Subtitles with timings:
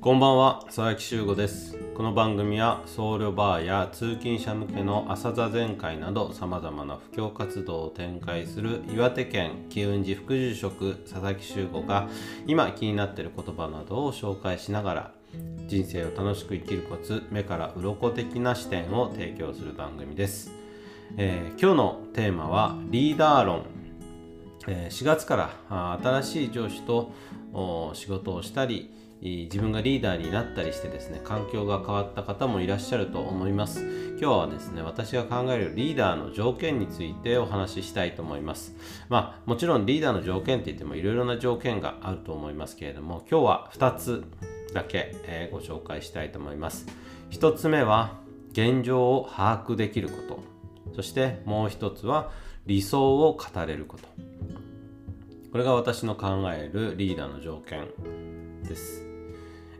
[0.00, 1.76] こんばんは佐々木修吾です。
[1.96, 12.08] この番組は僧侶バーや通勤者向けの朝座禅会などさまざまな布教活動を展開する岩手県機運寺副住職佐々木修吾が
[12.46, 15.12] 今気になっている言葉などを紹介しながら
[15.66, 20.52] 人生を楽しく生きるコツ目から鱗的な視点を提供する番組です、
[21.16, 23.64] えー、今日のテーマはリーダー論。
[24.66, 27.12] 4月から新しい上司と
[27.94, 33.80] 仕事をしたり自分がリーダーになったりしてですね環境が変わった方もいらっしゃると思います。
[34.20, 38.76] 今日はですね私が考えるリーダーの条件についてお話ししたいと思います。
[39.08, 44.24] まあもちろんリーダーの条件って言ってもいろいろな条件があると思いますけれども今日は2つ
[44.72, 46.86] だけ、えー、ご紹介したいと思います。
[47.30, 48.18] 1つ目は
[48.52, 50.38] 現状を把握できること。
[50.94, 52.30] そしてもう1つは
[52.66, 54.08] 理想を語れること。
[55.50, 57.88] これが私の考えるリーダーの条件
[58.62, 59.08] です。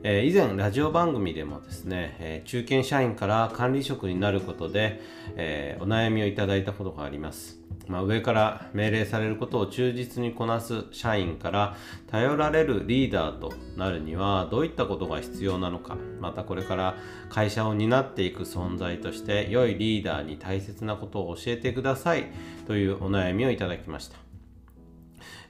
[0.02, 5.00] えー、以前ラジオ番組でもですね、えー、中堅社員から管理職になることで、
[5.34, 7.58] えー、お悩みをいただいたことがあります、
[7.89, 16.94] まあ、上から命令されることを忠実にこなす社員から頼られるリーダーとなるにはどういったことが必要なのかまたこれから
[17.28, 22.30] 会社を担っていく存在として良いリーダーに大切なことを教えてください
[22.69, 24.27] というお悩みをいただきました。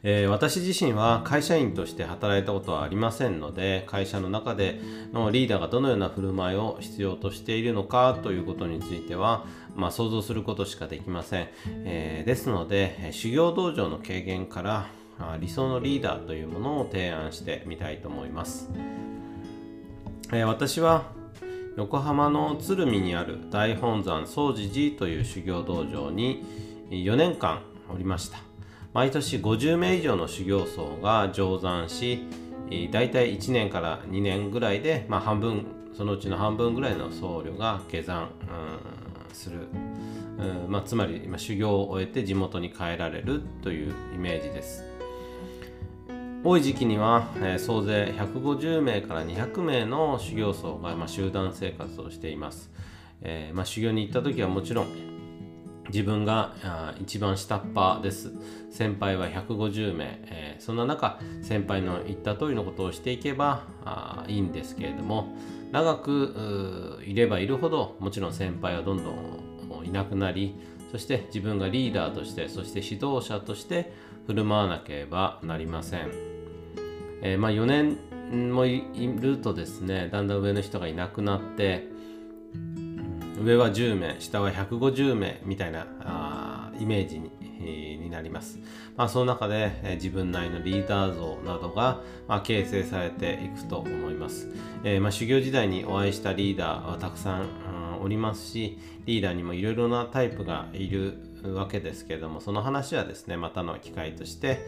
[0.03, 4.81] えー、私自身は会社員として働いたことはありませんので会社の中で
[5.13, 14.87] のリーダーがどのような振る舞いを必要としているのかということについては、まあ、想像することしかできません、えー、ですので修行道場の経験から
[15.41, 18.71] 理想のリーダーというものを提案してみたいと思います、
[20.33, 21.11] えー、私は
[21.77, 26.45] 横浜の鶴見にある大本山総持寺という修行道場に
[26.91, 28.48] 4年間おりました。
[28.99, 32.25] 毎年50名以上の修行僧が乗山し
[32.91, 38.31] 大体1年から2年ぐらいで、まあ、半分そのうちの半分ぐらいの僧侶が下山
[39.33, 39.69] する、
[40.67, 44.85] まあ、つまり、まあ、修行を終えて地元に帰られるというイメージです。
[46.43, 52.71] 多い時期には、えー、総勢150名から200名の修行僧が、まあ、集団生活をしています、
[53.23, 55.08] えーまあ、修行に行った時はもちろん
[55.89, 56.55] 自分が
[57.01, 58.33] 一番下っ端です。
[58.71, 65.35] 先輩は150名、えー、そんな中先輩の言った通りのことをしていけばあいいんですけれども
[65.73, 70.55] 長くいればいるほどもちろん先輩はどんどんいなくなり
[70.93, 73.93] そして自分がリーダーとしてそして指導者として
[74.27, 76.11] 振る舞わなければなりません、
[77.23, 78.83] えー、まあ、4年もい
[79.21, 81.89] るとですねだんだん上の人がいなくなって
[83.43, 88.59] 上は10名下は150名みたいなあイメージにになります、
[88.97, 94.49] まあ、その中で、え自分なりのリーダー像などが、まあ、形成されていくと思います、
[94.85, 97.49] えー、まあ、修行時代にお会いしたリーダーはたくさん、
[98.01, 104.61] おりますしリーダーにもいろいろなタイプがいるわけですけれどもその話はですねまたの機会として、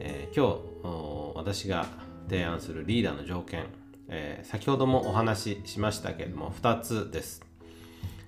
[0.00, 1.86] えー、今日私が
[2.28, 3.64] 提案するリーダーの条件、
[4.08, 7.42] えー、先ほどもお話ししましたけれども2つです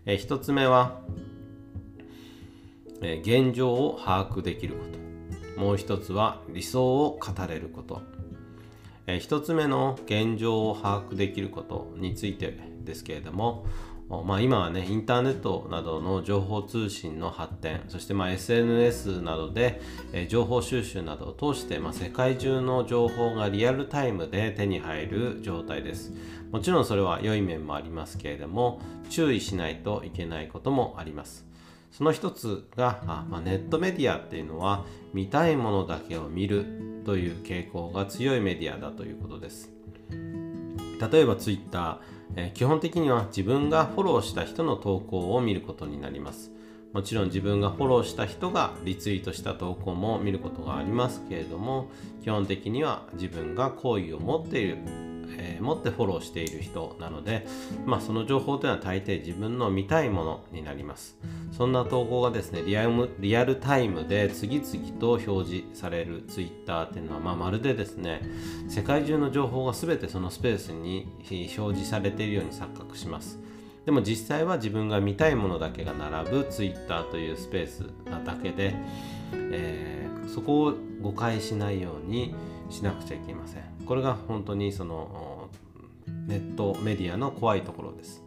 [0.06, 1.00] えー、1つ目は、
[3.02, 5.60] えー、現状を把握できること。
[5.60, 8.02] もう1つは理想を語れること、
[9.06, 13.64] えー、1つ目の現状を把握できることについてですけれども
[14.08, 19.80] まあ、今はねインターネットなどの情報通信の発展そしてま SNS などで、
[20.12, 26.12] え情報収集などを通して、ま、世界中の情報がリアルタイムで手に入る状態です。
[26.52, 28.80] もちろんそれは良い面もありますけれども
[29.10, 31.44] 注意しないといけないこともあります。
[31.90, 39.72] その一つがあ、まあ、ネットメディアっていうのは見たいものだけを見るという傾向が強いメディアだということです。
[40.10, 42.00] 例えば Twitter
[42.34, 46.50] え基本的には自分がフォローした人の投稿を見ることになります。
[46.92, 51.90] もちろん自分がフォローした人がリツイートした投稿も見ることがありますけれども
[52.22, 55.15] 基本的には自分が好意を持っている。
[55.38, 57.46] えー、持ってフォローしている人なので、
[57.84, 61.16] まあ、その情報というのは大抵自分の見たいものになります。
[61.52, 68.20] そんな投稿がですねリアルリアルタイムで次々と表示されるツイッターっていうのは、まあ、まるでですね
[68.68, 73.38] 世界中の情報が全てそのスペースに表示されているように錯覚します。
[73.86, 78.74] でも実際は自分が見たいものだけが並ぶツイッターというスペースなだけで、
[79.32, 82.34] えー、そこを誤解しないように
[82.70, 85.48] しなくちゃいけませんこれが本当にその
[86.26, 88.22] ネットメディアの怖いところです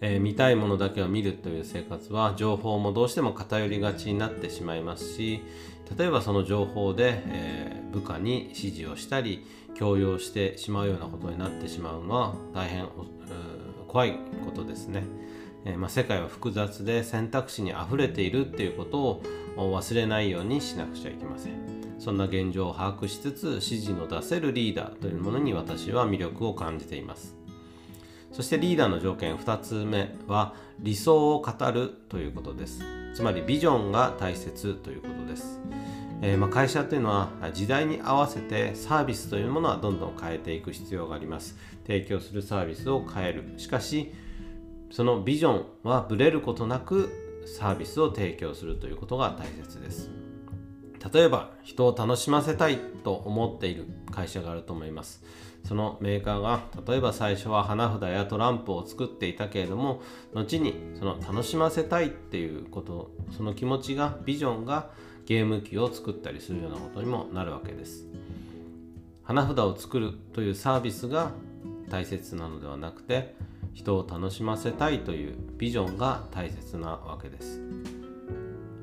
[0.00, 5.42] えー、見たいものだけを見るという生活は情報もどうしても偏りがちになってしまいますし
[5.96, 12.88] 例えばその情報で、えー、部下に指示をしたり強要してしまうようなことになってしまうのは大変
[13.86, 15.04] 怖いことですね。
[15.66, 19.22] えー、まあ、世界は複雑で選択肢にあふれているっていうことを
[19.56, 21.54] 忘れないようにしなくちゃいけません。
[21.98, 27.36] そんな現状を把握しつつ指示の出せるリーダーというものに私は魅力を感じています。
[28.36, 32.80] そしてリーダーの条件2つ目は理想を語るということです
[33.14, 35.58] つまりビジョンが大切ということです、
[36.20, 44.12] えー、ま、会社というのは時代に合わせてサービスというものはどんどん変えていく必要があります提供するサービスを変えるしかし
[44.90, 50.10] そのビジョンはブレることなくサービスを提供するということが大切です。
[51.12, 55.22] 例えば人を楽しませたいと思っている会社があると思います。
[55.64, 60.00] そのメーカーが例えば最初は花札やトランプを作っていたけれども
[60.32, 64.90] 後にその楽しませたいっていうことその気持ちがビジョンが
[65.24, 68.06] ゲーム機を作ったりするようなことにもなるわけです。
[69.24, 71.32] 花札を作るというサービスが
[71.90, 73.34] 大切なのではなくて
[73.76, 77.60] 人を楽しませたいというビジョンが大切なわけです。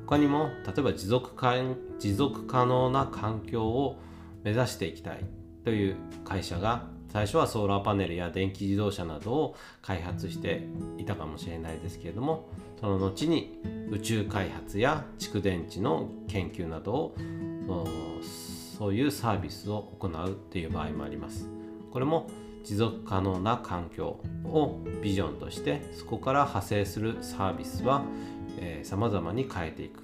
[0.06, 1.54] 他にも例えば持続か
[1.98, 3.98] 持続可能な環境を
[4.44, 5.24] 目指していきたい
[5.64, 10.66] という会社が最初はソーラーパネルや電気自動車などを開発して
[10.98, 12.48] いたかもしれないですけれども
[12.80, 13.60] その後に
[13.90, 17.16] 宇宙開発や蓄電池の研究などを
[18.78, 21.48] そういうサービスを行うっていう場合もあります。
[21.90, 22.28] これも
[22.64, 28.04] 持続可能な環境をビジョンとしてそこから派生するサービスは
[28.82, 30.02] さまざまに変えていく、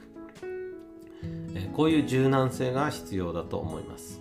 [1.55, 4.21] えー、こういう柔軟性が必要だと思います。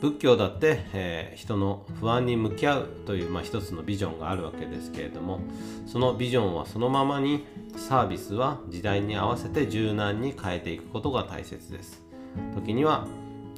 [0.00, 5.38] 仏教だって、えー、人の不安に向き合うという、まあ、一つのビジョンがあるわけですけれども
[5.86, 7.46] そのビジョンはそのままに
[7.76, 12.02] サービスは時代に合わせて柔軟に変えていくことが大切です。
[12.52, 13.06] 時には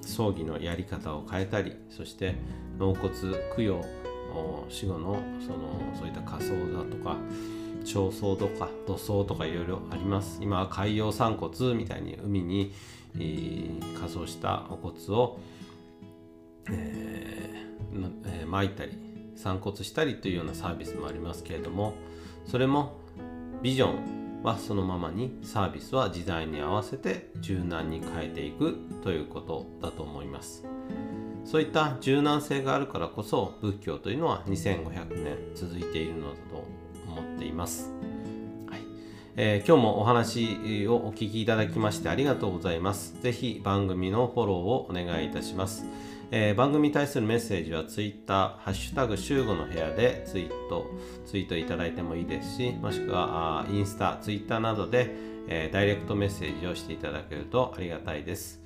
[0.09, 2.35] 葬儀のやり方を変えたりそして
[2.79, 3.13] 納骨
[3.57, 3.85] 供養
[4.69, 7.17] 死後のそのそういった仮装だとか
[7.85, 10.39] 彫葬とか土葬とかいろいろあります。
[10.43, 12.73] 今は海洋散骨みたいに海に、
[13.17, 15.39] えー、仮装したお骨を
[16.71, 18.93] えーえー、巻いたり
[19.37, 21.95] 散骨したりというようなサービスもありますけれども
[22.47, 22.97] それも
[23.63, 30.65] ビジョンはそのままにサービスは時代に合わせて柔軟に変えていくということだと思います。
[31.47, 36.65] そういった柔軟性があるからこそ仏教というのは2500年続いているのだと
[37.07, 37.93] 思っています、
[38.67, 38.81] はい。
[39.37, 43.17] えー、今日もお話をお聞きいただきましてありがとうございます。
[43.23, 45.87] 是非番組のフォローをお願いいたします。
[46.31, 50.91] えー、番組に対するメッセージは Twitter、ハッシュタグ週5の部屋でツイート、
[51.27, 55.11] ツイートいただいてもいいですし、もしくはインスタ、ツイッターなどで、
[55.49, 58.61] えー、ダイレクトメッセージをしていただけるとありがたいです、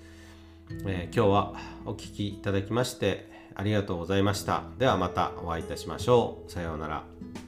[0.87, 4.63] えー、今日はお聴きいただきましてありがとうございました。
[4.79, 6.51] ではまたお会いいたしましょう。
[6.51, 7.48] さようなら。